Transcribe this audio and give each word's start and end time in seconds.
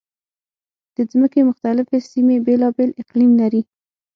د 0.95 0.97
ځمکې 1.11 1.39
مختلفې 1.49 1.97
سیمې 2.11 2.37
بېلابېل 2.45 2.91
اقلیم 3.03 3.31
لري. 3.41 3.61